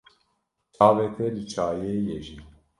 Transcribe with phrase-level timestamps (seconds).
[0.75, 2.37] Çavê te li çayê ye jî?